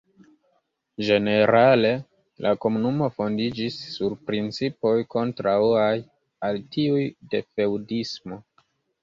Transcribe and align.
Ĝenerale 1.09 1.91
la 2.45 2.53
Komunumo 2.65 3.09
fondiĝis 3.17 3.77
sur 3.97 4.17
principoj 4.31 4.95
kontraŭaj 5.17 5.93
al 6.51 6.61
tiuj 6.79 7.05
de 7.37 7.45
feŭdismo. 7.49 8.43